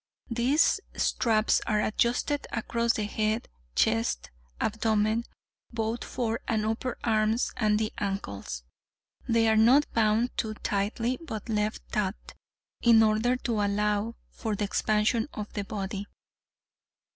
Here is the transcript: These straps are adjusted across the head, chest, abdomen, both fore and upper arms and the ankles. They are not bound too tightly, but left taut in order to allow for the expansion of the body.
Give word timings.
These 0.31 0.79
straps 0.95 1.61
are 1.67 1.79
adjusted 1.79 2.47
across 2.51 2.93
the 2.93 3.03
head, 3.03 3.47
chest, 3.75 4.31
abdomen, 4.59 5.25
both 5.71 6.03
fore 6.03 6.39
and 6.47 6.65
upper 6.65 6.97
arms 7.03 7.51
and 7.55 7.77
the 7.77 7.93
ankles. 7.99 8.63
They 9.29 9.47
are 9.47 9.55
not 9.55 9.85
bound 9.93 10.35
too 10.37 10.55
tightly, 10.55 11.19
but 11.21 11.47
left 11.49 11.83
taut 11.91 12.33
in 12.81 13.03
order 13.03 13.35
to 13.35 13.61
allow 13.61 14.15
for 14.31 14.55
the 14.55 14.63
expansion 14.65 15.29
of 15.35 15.53
the 15.53 15.65
body. 15.65 16.07